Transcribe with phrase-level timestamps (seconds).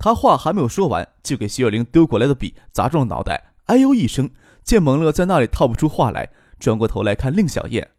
[0.00, 4.30] 他话还没有说完，就给徐有灵丢过来的笔砸中了脑袋，哎呦一声。
[4.62, 7.90] 见蒙乐在那里套不出话来，转过头来看令小燕。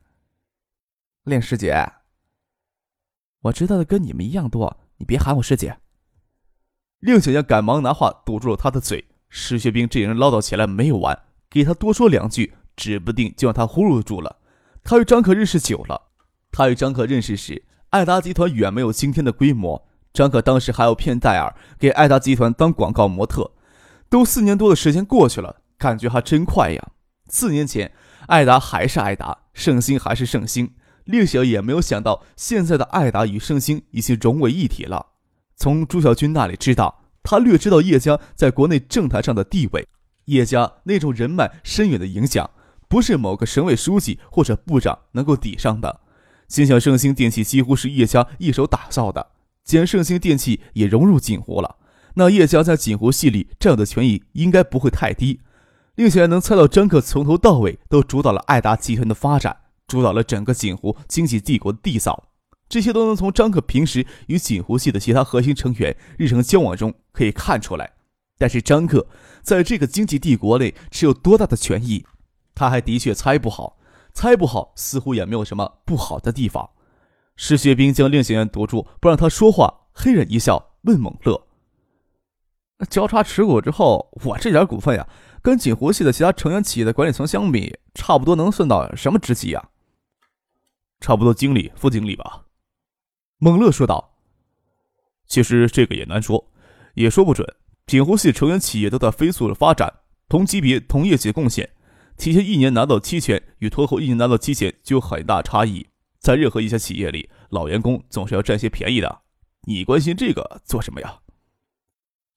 [1.24, 1.92] 令师姐，
[3.42, 5.78] 我知道的跟你们一样多，你别喊我师姐。
[7.00, 9.06] 令小燕赶忙拿话堵住了他的嘴。
[9.30, 11.18] 石学兵这人唠叨起来没有完，
[11.50, 14.38] 给他多说两句，指不定就让他呼噜住了。
[14.84, 16.10] 他与张可认识久了，
[16.52, 19.88] 他与张可认识时，爱达集团远没有今天的规模。
[20.14, 23.52] 张可当时还要骗戴尔给爱达集团当广告模特，
[24.10, 26.90] 都四年多的时间过去了，感觉还真快呀。
[27.30, 27.94] 四年前，
[28.28, 30.74] 艾达还是艾达，盛兴还是盛兴，
[31.06, 35.08] 令小也没有想到，现在的艾达与盛兴已经融为一体了。
[35.56, 39.88] 从朱小军那里知道，他略知道叶家在国内政坛上的地位，
[40.26, 42.50] 叶家那种人脉深远的影响，
[42.90, 46.02] 不是某个省委书记或者部长能够抵上的。
[46.50, 49.28] 心想盛兴电器几乎是叶家一手打造的。
[49.72, 51.78] 既然盛兴电器也融入锦湖了，
[52.16, 55.40] 那叶家在锦湖系里占有的权益应该不会太低。
[55.96, 59.56] 令小燕能猜到张克从头到尾都主导了爱达集团的发展，
[59.88, 62.26] 主导了整个锦湖经济帝国的缔造，
[62.68, 67.94] 这些都能从张克平时与锦湖系的其他核心成员日常交往中可以看出来。
[68.38, 69.08] 但是张克
[69.42, 72.06] 在这个经济帝国内持有多大的权益，
[72.54, 73.78] 他还的确猜不好。
[74.14, 76.72] 猜不好，似乎也没有什么不好的地方。
[77.44, 81.48] 石学兵将令小燕堵住，不让他说话，黑人一笑，问蒙乐
[82.88, 85.10] ：“交叉持股之后，我这点股份呀，
[85.42, 89.70] 跟锦湖系的其他成员企业的管理层相比，差不多能算到什么职级呀？
[91.00, 92.46] 差不多经理、副经理吧。”
[93.42, 94.20] 蒙乐说道
[95.26, 96.52] ：“其实这个也难说，
[96.94, 97.56] 也说不准。
[97.88, 99.92] 锦湖系成员企业都在飞速的发展，
[100.30, 101.72] 同级别、同业绩贡献，
[102.18, 105.88] 提前一年拿到期权与拖后一年拿到期权就有很大差异。”
[106.22, 109.22] 在任何一家企业里，老员工总是要占些便宜的。
[109.64, 111.18] 你关心这个做什么呀？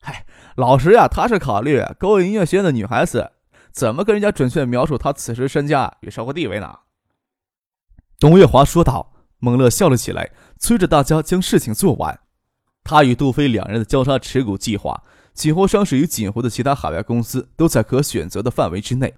[0.00, 3.32] 嗨，老实呀，他是考虑勾引音乐学院的女孩子，
[3.70, 6.78] 怎么跟人家准确描述他此时身家与社会地位呢？
[8.18, 9.12] 董月华说道。
[9.40, 12.20] 蒙乐笑了起来，催着大家将事情做完。
[12.82, 15.02] 他与杜飞两人的交叉持股计划，
[15.34, 19.12] 锦湖商事与锦湖的其他海外公司都在可选择的范围之内，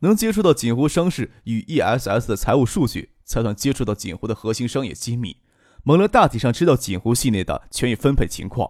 [0.00, 3.12] 能接触到锦湖商事与 ESS 的财务数据。
[3.30, 5.36] 才算接触到锦湖的核心商业机密。
[5.84, 8.68] 蒙勒大体上知道锦湖系内的权益分配情况。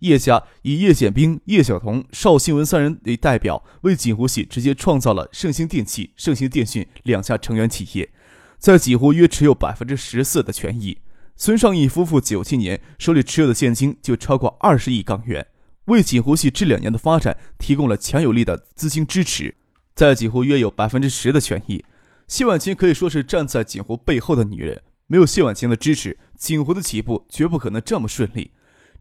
[0.00, 8.10] 叶家以叶显兵、叶晓彤、邵新文三人为代表，为锦湖系直接创造了盛兴电器、盛兴电讯两家成员企业，
[8.58, 10.98] 在锦湖约持有百分之十四的权益。
[11.36, 15.46] 孙尚义夫妇九七年手里持有的现金就超过二十亿港元，
[15.84, 19.54] 为锦湖系这两年的发展提供了强有力的资金支持，
[19.94, 21.84] 在锦湖约有百分之十的权益。
[22.28, 28.52] 谢婉清可以说是站在锦湖背后的女人，没有谢婉清的支持，锦湖的起步绝不可能这么顺利。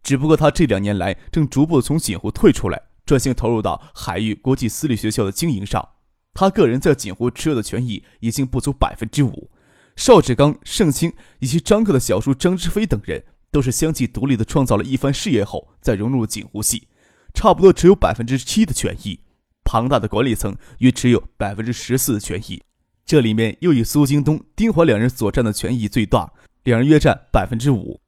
[0.01, 5.85] 只不过她这两年来正逐步从锦湖退出来，专心投入到海域国际私立学校的经营上。
[6.33, 9.51] 他个人在锦湖持有的权益已经不足百分之五。
[9.97, 16.87] 邵志刚、盛清以及张克的小叔张之飞等人，都是相继独立的创造了一番事业后再融入锦湖系，
[17.33, 19.19] 差不多只有百分之七的权益。
[19.65, 22.61] 庞大的管理层约持有百分之十四的权益。
[23.07, 28.01] 这里面又以苏京东、丁华两人所占的权益最大，两人约占百分之五。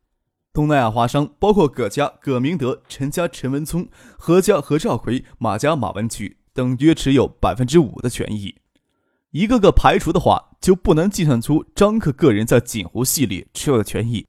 [0.51, 3.87] 东南亚华商包括葛家葛明德、陈家陈文聪、
[4.17, 8.55] 何家何兆奎、马家马文举等约持有百分之五的权益。
[9.31, 14.27] 一个个排除的话，就不难计算出张克个人在锦湖系列持有的权益，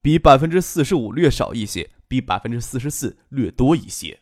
[0.00, 4.20] 比百分之四十五略少一些，比百分之四十四略多一些。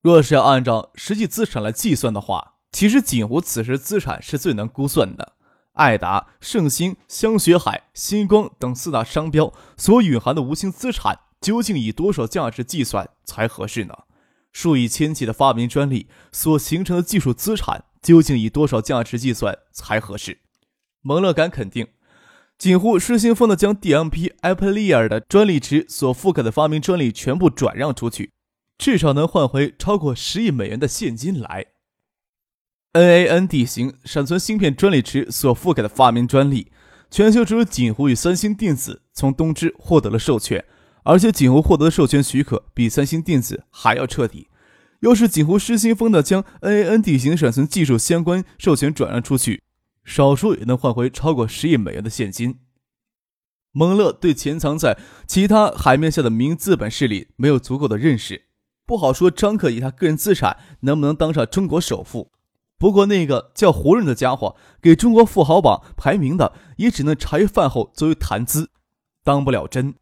[0.00, 5.34] 若是要按照实际资产来计算的话，其实锦湖此时资产是最难估算的，
[5.74, 13.94] 爱达、盛兴、香雪海、星光等四大商标所蕴含的无形资产，究竟以多少价值计算才合适呢？
[14.50, 20.40] 数以千计的发明专利所形成的技术资产，究竟以多少价值计算才合适？
[21.00, 21.86] 蒙乐敢肯定，
[22.58, 28.32] 锦湖失心疯的将 DMP Aprilia 的专利池所覆盖的发明专利全部转让出去，
[28.76, 31.66] 至少能换回超过十亿美元的现金来。
[32.94, 36.70] NAND 型闪存芯片专利池所覆盖的发明专利，
[37.10, 40.64] 全球只有锦湖与三星电子从东芝获得了授权，
[41.02, 44.46] 而且锦湖获得的授权许可比三星电子还要彻底。
[45.00, 49.64] 要是锦湖失心疯的将 NAND 底型闪存技术相关授权转让出去，
[50.04, 52.60] 少说也能换回超过十亿美元的现金。
[53.72, 54.96] 蒙勒对潜藏在
[55.26, 58.44] 其他海面下的民营资本势力没有足够的认识，
[58.86, 62.30] 不好说张克以他个人资产能不能当上中国首富。
[62.78, 68.70] 不过那个叫胡润的家伙给中国富豪榜排名的，也只能茶余饭后作为谈资，
[69.22, 69.94] 当不了真。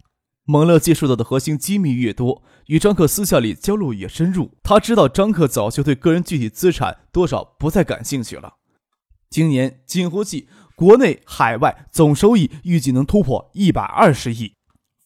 [0.44, 4.50] 蒙乐接触到的核心机密越多，与张克私下里交流也深入。
[4.64, 8.54] 他知道张克早就对个人具体资产多少不再感兴趣了。
[9.30, 14.54] 今年锦湖系国内海外总收益预计能突破一百二十亿，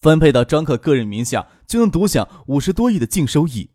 [0.01, 3.71] 分配到张克个人名下就能独享五十多亿的净收益。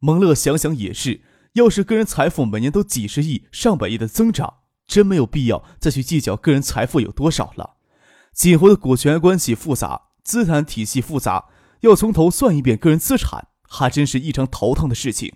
[0.00, 1.22] 蒙乐想想也是，
[1.54, 4.54] 要是个人财富每年都几十亿、上百亿的增长，
[4.86, 7.76] 真没有必要再去计较个人财富有多少了。
[8.32, 10.02] 锦湖的股权关系复杂。
[10.24, 11.48] 资产体系复杂，
[11.80, 15.34] 要从头算一遍个人资产，还真是一场头疼的事情。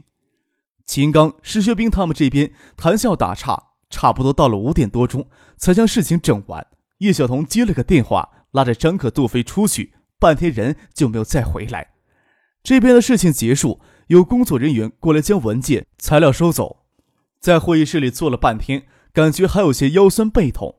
[0.87, 5.29] 秦刚、石学兵他们这边谈笑打岔，差不多到了五点多钟，
[5.59, 6.67] 才将事情整完。
[7.00, 11.91] 叶晓彤接了个电话，拉着张可、杜飞出去，半天人就没有再回来。
[12.62, 16.78] 这边的事情结束，有工作人员过来将文件材料收走。
[17.38, 20.76] 在会议室里坐了半天，感觉还有些腰酸背痛。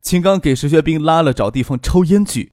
[0.00, 2.52] 秦刚给石学兵拉了找地方抽烟去。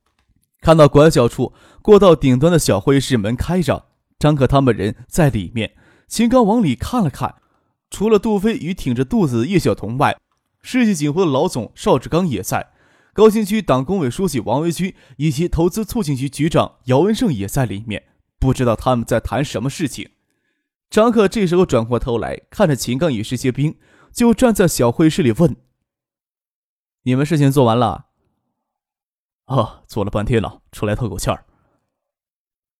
[0.59, 3.85] 看到拐角处过道顶端的小会议室门开着，
[4.19, 5.75] 张可他们人在里面。
[6.09, 7.35] 秦刚往里看了看，
[7.89, 10.17] 除了杜飞与挺着肚子的叶晓彤外，
[10.61, 12.71] 世纪锦湖的老总邵志刚也在，
[13.13, 18.03] 高新区党工委书记王维军以及投资促进局局长姚文胜也在里面。
[18.39, 20.09] 不知道他们在谈什么事情。
[20.89, 23.77] 张克这时候转过头来看着秦刚与石学兵，
[24.11, 25.57] 就站在小会议室里问
[27.03, 28.05] ：“你们事情做完了？”
[29.45, 31.45] 啊，做了半天了，出来透口气儿。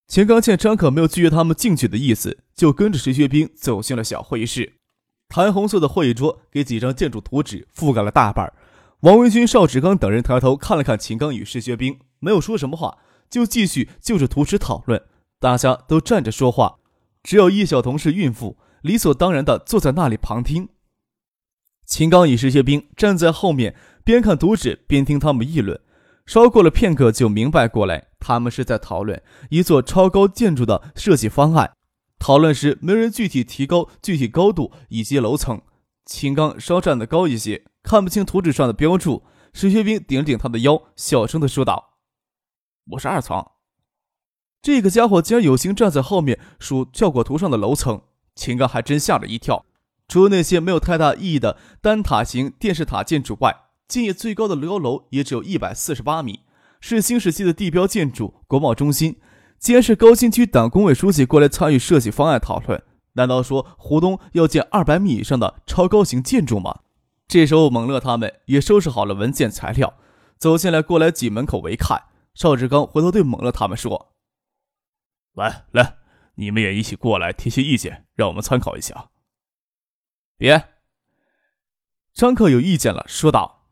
[0.08, 4.80] 秦刚见张可没有拒绝他们进去的意思，就跟着石学兵走进了小会议室。
[5.28, 8.54] 弹红色的会议桌给几张建筑图纸覆盖了大半。
[9.02, 13.00] 王文军、邵志刚等人抬头看了看秦刚与石学兵，没有说什么话，
[13.30, 15.06] 就继续就着图纸讨论。
[15.40, 16.80] 大家都站着说话，
[17.24, 20.70] 只有叶晓彤是孕妇，理所当然的坐在那里旁听。
[21.86, 25.80] 秦刚与石学兵站在后面，边看图纸边听他们议论。
[26.26, 31.72] 稍过了片刻，就明白过来，他们是在讨论一座超高建筑的设计方案。
[32.20, 35.62] 讨论时，没人具体提高具体高度以及楼层。
[36.06, 39.24] 秦刚稍站得高一些，看不清图纸上的标注。
[39.54, 41.98] 石学兵顶了顶他的腰，小声的说道
[42.92, 43.44] ：“我是二层。”
[44.62, 48.02] 这个家伙竟然有心站在后面数效果图上的楼层。
[48.36, 49.66] 秦刚还真吓了一跳。
[50.08, 53.56] 除了那些没有太大意义的单塔型电视塔建筑外，
[53.88, 56.42] 建业最高的高楼也只有一百四十八米，
[56.80, 58.36] 是新时期的地标建筑。
[58.48, 59.18] 国贸中心，
[59.60, 62.82] 既然是高新区党工委书记过来参与设计方案讨论，
[63.14, 66.80] 难道说湖东要建二百米以上的超高型建筑吗？
[67.28, 69.96] 这时候，蒙乐他们也收拾好了文件材料，
[70.38, 72.04] 走进来过来挤门口围看。
[72.34, 74.14] 邵志刚回头对蒙乐他们说
[75.38, 75.98] ：“来来，
[76.36, 79.10] 你们也一起过来提些意见，让我们参考一下。”
[80.36, 80.70] 别，
[82.14, 83.68] 张克有意见了，说道。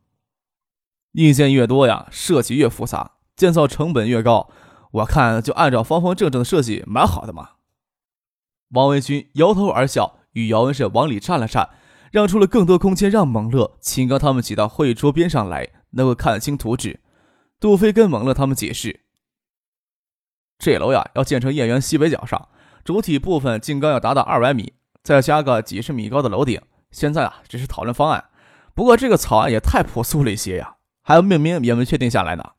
[1.11, 4.51] 意见越多呀，设计越复杂，建造成本越高。
[4.91, 7.51] 我看就按照方方正正的设计，蛮好的嘛。
[8.69, 11.69] 王维军摇头而笑，与姚文胜往里站了站，
[12.11, 17.01] 让出了更多空间，让蒙乐、秦刚他们挤到会议桌边上来，能够看清图纸。
[17.59, 19.04] 杜飞跟蒙乐他们解释：
[20.57, 22.49] 这楼呀，要建成燕园西北角上，
[22.83, 26.61] 主体部分净高要达到二百米，再加个几十米高的楼顶。
[26.91, 28.29] 现在啊，只是讨论方案，
[28.73, 30.77] 不过这个草案也太朴素了一些呀。
[31.01, 32.53] 还有命名也没确定下来呢。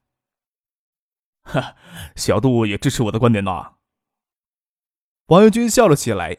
[1.42, 1.74] 哈，
[2.14, 3.72] 小杜也支持我的观点呢。
[5.26, 6.36] 王元军笑了起来。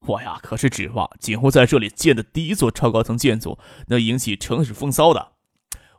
[0.00, 5.32] 我呀，可是指望锦湖在这里建的第一座超高层建筑能引起城市风骚的。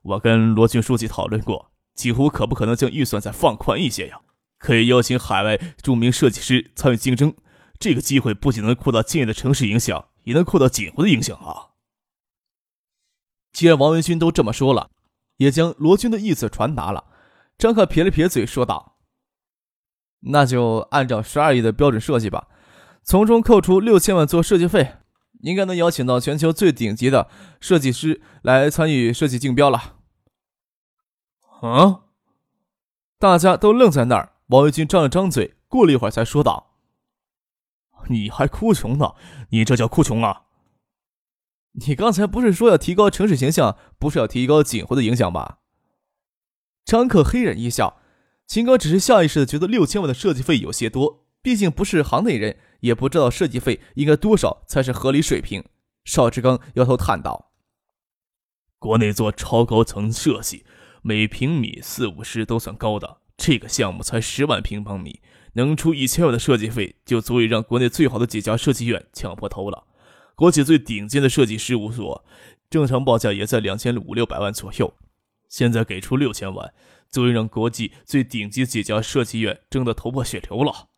[0.03, 4.21] 我跟罗军书记讨论过，锦湖可不可能将预算再放宽一些呀？
[4.57, 7.35] 可以邀请海外著名设计师参与竞争。
[7.77, 11.75] 这个机会不仅能扩大建业的城市影响，也能扩大锦湖的影响啊。
[13.51, 14.91] 既然王文勋都这么说了，
[15.37, 17.03] 也将罗军的意思传达了。
[17.57, 18.97] 张克撇了撇嘴，说道
[20.31, 22.47] ：“那就按照十二亿的标准设计吧，
[23.03, 24.93] 从中扣除六千万做设计费，
[25.41, 27.29] 应该能邀请到全球最顶级的
[27.59, 29.95] 设计师来参与设计竞标了。”
[31.61, 32.05] 啊！
[33.17, 34.33] 大家都愣在那儿。
[34.47, 36.71] 王维军张了张嘴，过了一会儿才说道
[38.09, 39.13] ：“你还哭穷呢？
[39.49, 40.43] 你这叫哭穷啊！”
[41.85, 45.59] 你刚才不是说要提高城市形象，不是要提高锦湖的影响吧？
[46.83, 48.01] 张克嘿然一笑，
[48.47, 55.63] 秦刚只是下意识的觉得六千万的设计费有些多，毕竟不是行内人，也不知道设计费应该多少才是合理水平。
[56.03, 57.51] 邵志刚摇头叹道
[58.79, 60.65] ：“国内做超高层设计，
[61.01, 65.21] 每平米四五十都算高的，这个项目才十万平方米，
[65.53, 69.85] 能出一千万的设计费，就足以让国内最好的几家设计院抢破头了。
[70.35, 72.25] 国企最顶尖的设计事务所，
[72.69, 74.93] 正常报价也在两千五六百万左右，
[75.47, 76.73] 现在给出六千万。”
[77.11, 80.89] 足以让国际最顶级几家设计院争得头破血流了。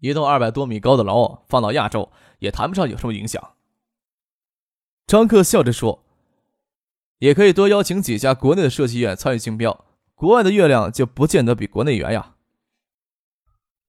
[0.00, 3.54] 一栋二百多米高的楼放到亚洲也谈不上有什么影响。
[5.06, 6.04] 张克笑着说
[7.22, 9.84] ：“也可以多邀请几家国内的设计院参与竞标，
[10.16, 12.34] 国外的月亮就不见得比国内圆呀。”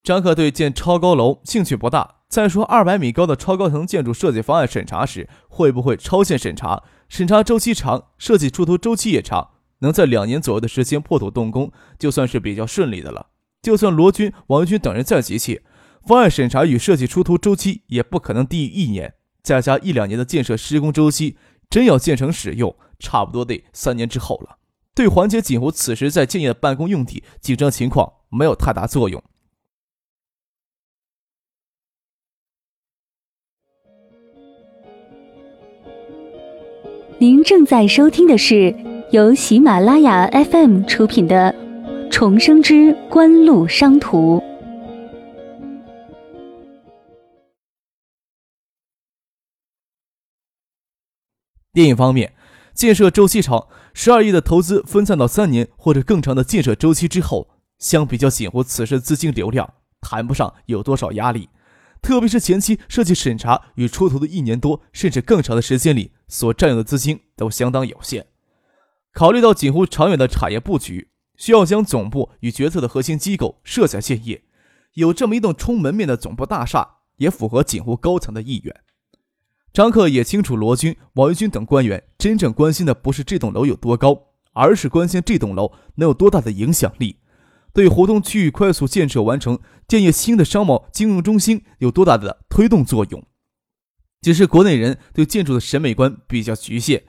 [0.03, 2.17] 张克对建超高楼兴趣不大。
[2.29, 6.83] 再说，二百米高的超高层建筑设计方案审查时，会不会超限审查？
[7.09, 9.49] 审查周期长，设计出图周期也长。
[9.79, 13.27] 能在两年左右的时间破土动工，就算是比较顺利的了。
[13.63, 15.63] 就算罗军、王军等人再急切，
[16.05, 21.37] 方案审查与设计出图周期也不可能低于一年，再加一两年的建设施工周期，
[21.69, 24.57] 真要建成使用，差不多得三年之后了。
[24.95, 29.21] 对缓解锦湖此时在建业的办公用地紧张情况没有太大作用。
[37.19, 38.93] 您正在收听的是。
[39.13, 41.53] 由喜马拉雅 FM 出品的
[42.09, 44.39] 《重生之官路商途》。
[51.71, 52.33] 电影方面，
[52.73, 61.49] 建设周期长，十二亿的投资分散到三年或者更长的建设周期之后，相比较锦湖此时资金流量，谈不上有多少压力。
[62.01, 68.25] 特别是前期设计审查与出图的一年多甚至更长的时间里，所占用的资金都相当有限。
[69.13, 74.43] 考虑到锦湖长远的产业布局，需要将总部与决策的核心机构设在建业，
[74.95, 78.75] 有这么一栋冲门面的总部大厦，也符合锦湖高层的意愿。
[79.73, 87.17] 张克也清楚，罗军、王军等官员真正关心的不是这栋楼有多高，而是关心这栋楼能有多大的影响力，
[87.73, 93.25] 对活动区域快速建设完成、建业新的商贸金融中心有多大的推动作用。
[94.21, 97.03] 只是国内人对建筑的审美观比较局限。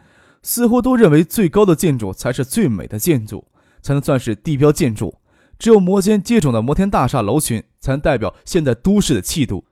[0.47, 3.47] 似乎都认为最高的建筑才是最美的建筑，
[3.81, 5.21] 才能算是地标建筑。
[5.59, 9.65] 只有摩肩接踵的摩天大厦楼群，才能代表现代都市的气度。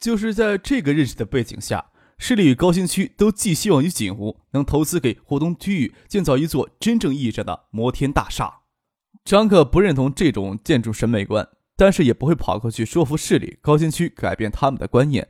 [0.00, 1.86] 就是在这个认识的背景下，
[2.18, 8.60] 市里与高新区都寄希望于锦湖能投资给活动区域建造一座真正意义上的摩天大厦。
[9.24, 11.46] 张克不认同这种建筑审美观，
[11.76, 15.28] 但是也不会跑过去说服市里高新区改变他们的观念。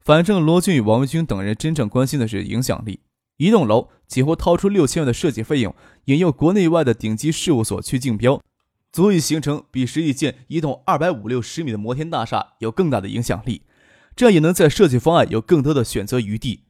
[0.00, 3.00] 反正罗俊与王文军等人真正关心的是影响力。
[3.36, 8.40] 一栋楼几乎掏出六千万的设计费用，引诱国内外的顶级事务所去竞标，
[8.92, 13.62] 足以形成比实际建一栋二百五六十米的摩天大厦有更大的影响力。
[14.20, 16.64] 这样也能在设计方案有更多的选择余地。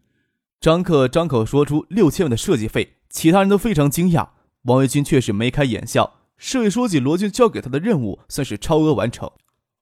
[0.60, 4.28] 张克张口说出六千万的设计费，其他人都非常惊讶。
[4.66, 6.20] 王维军却是眉开眼笑。
[6.36, 9.28] 市委书记罗军交给他的任务算是超额完成，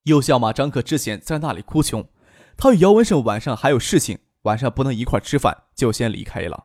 [0.05, 2.09] 又笑骂张克之前在那里哭穷。
[2.57, 6.65] 他与姚文胜晚上还有事情，晚上不能一块吃饭，就先离开了。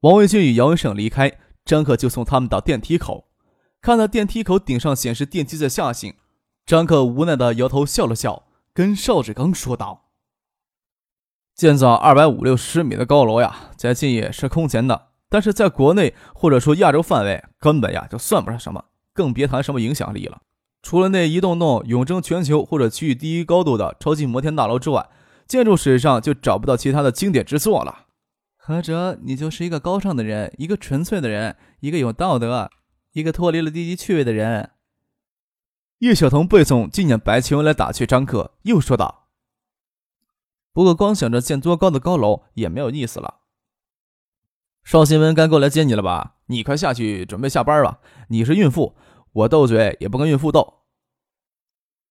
[0.00, 1.30] 王维军与姚文胜离开，
[1.64, 3.28] 张克就送他们到电梯口。
[3.80, 6.14] 看到电梯口顶上显示电梯在下行，
[6.66, 10.00] 张克无奈的摇头笑了笑，跟邵志刚说道
[11.54, 20.40] ：“建造二百五六十米的高楼呀，在近也是空前的，但是在国内或者说亚洲范围，根本呀就算不上什么，更别谈什么影响力了。
[20.82, 25.08] 除了那一栋栋永争全球或者区域第一高度的超级摩天大楼之外，
[25.46, 28.06] 建筑史上就找不到其他的经典之作了。”
[28.58, 32.70] 何哲，你就是一个高尚的人，一个纯粹的人，一个有道德，
[33.12, 34.70] 一个脱离了低级趣味的人。
[35.98, 39.23] 叶晓彤背诵纪念白求恩来打趣张克，又说道
[40.74, 43.36] ：“不过光想着建多高的高楼也没有意思了。”
[44.84, 46.34] 邵新文该过来接你了吧？
[46.48, 48.00] 你快下去准备下班吧。
[48.28, 48.94] 你是孕妇，
[49.32, 50.80] 我斗嘴也不跟孕妇斗。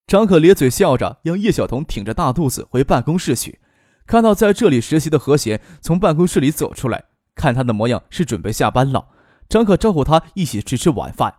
[0.08, 3.60] 张可咧嘴笑着，让叶晓彤挺着大肚子回办公室去。
[4.06, 7.04] 看到在这里实习的何贤从办公室里走出来，
[7.36, 9.08] 看他的模样是准备下班了。
[9.48, 11.36] 张可招呼他一起去吃晚饭。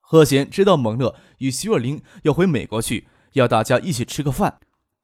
[0.00, 4.58] 何贤知道蒙乐与徐若琳要回美国去，要大家一起吃个饭，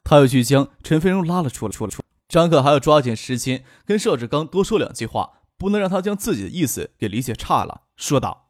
[0.08, 1.70] 他又去将陈飞荣拉了出来。
[1.70, 7.82] 出了出，张可还要抓紧时间跟邵志刚多说两句话，不能让他将自己的意思给理解差了。
[7.94, 8.48] 说道：“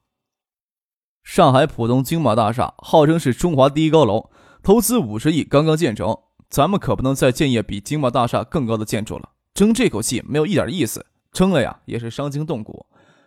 [1.25, 4.31] 上海浦东金茂大厦号称是中华第一高楼，
[4.62, 6.17] 投资五十亿，刚刚建成。”
[6.49, 12.87] 咱们可不能再建业比金茂大厦更高的建筑了，争这口气没有一点意思，争了呀也是伤筋动骨。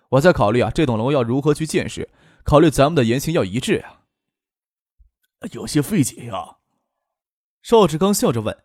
[0.10, 2.08] 我在考虑啊，这栋楼要如何去建设，
[2.44, 4.00] 考虑咱们的言行要一致呀。
[5.52, 6.61] 有些费解呀。
[7.62, 8.58] 邵志刚笑着问：“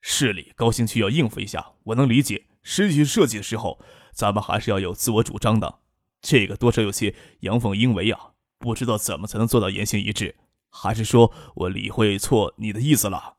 [0.00, 2.46] 市里高新区要应付一下，我能理解。
[2.62, 3.78] 实际设计的时候，
[4.12, 5.80] 咱们还是要有自我主张的。
[6.22, 10.36] 这个多少有些阳奉阴违啊，不知道怎么才能做到言行一致。
[10.70, 13.36] 还是说我理会错你的意思了？”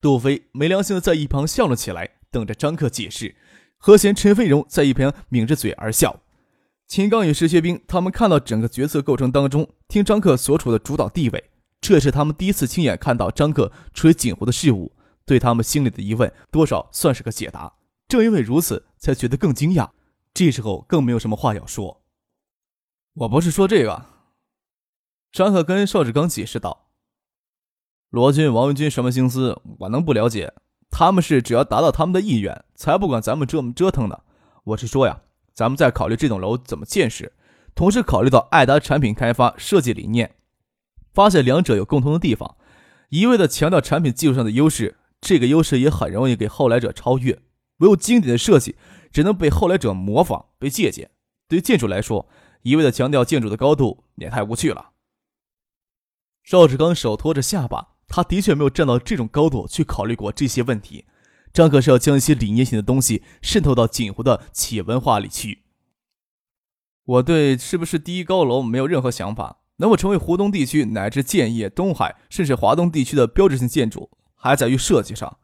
[0.00, 3.34] 杜飞没良心的在一旁笑了起来，等着张克解释。
[3.76, 6.22] 何贤、陈飞荣在一旁抿着嘴而笑。
[6.86, 11.49] 秦刚与石学兵他们看到整个决策构成当中，听张克所处的主导地位，
[11.80, 14.92] 这是他们第一次亲眼看到张克处理锦湖的事物，
[15.24, 17.74] 对他们心里的疑问多少算是个解答。
[18.06, 19.90] 正因为如此，才觉得更惊讶。
[20.34, 22.02] 这时候更没有什么话要说。
[23.14, 24.06] 我不是说这个。
[25.32, 26.88] 张克跟邵志刚解释道
[28.10, 30.52] ：“罗军、王文军什么心思，我能不了解？”
[30.90, 34.24] 他们是只要达到他们的意愿，才不管咱们这么折腾的。
[34.64, 35.22] 我是说呀，
[35.54, 37.30] 咱们在考虑这栋楼怎么建设，
[37.76, 40.34] 同时考虑到爱达产品开发设计理念，
[41.12, 42.56] 发现两者有共同的地方，
[43.08, 47.40] 一味的强调产品技术上的优势，这个优势也很容易给后来者超越。
[47.78, 48.76] 唯有经典的设计，
[49.10, 51.10] 只能被后来者模仿、被借鉴。
[51.48, 52.28] 对建筑来说，
[52.62, 54.90] 一味的强调建筑的高度也太无趣了。
[56.42, 57.88] 邵志刚手托着下巴。
[58.12, 61.04] 他的确没有站到这种高度去考虑过这些问题。
[61.52, 65.62] 张可是要将一些理念性的东西渗透到锦湖的企业文化里去。
[67.04, 75.38] 我对是不是第一高楼没有任何想法，能否成为湖东地区乃至建业、东海甚至华东地区的标志性建筑，还在于设计上。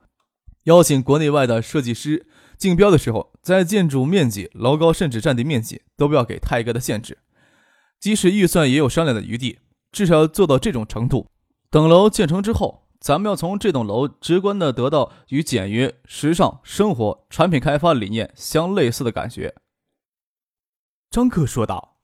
[0.65, 2.27] 邀请国内外的设计师
[2.59, 7.19] 竞标的时候，在建筑面积、楼高甚至占地面积都不要给太高的限制，
[7.99, 9.59] 即使预算也有商量的余地，
[9.91, 11.31] 至少要做到这种程度。
[11.71, 19.55] 等楼建成之后，咱们要从这栋楼直观的得到与简约、时尚、生活、产品开发理念相类似的感觉。”
[21.11, 21.96] 张克说道。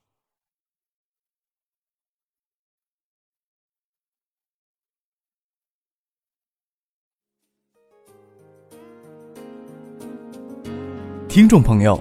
[11.33, 11.99] 听众朋友，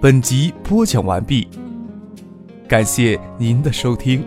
[0.00, 1.46] 本集播讲完毕，
[2.66, 4.24] 感谢您的收听。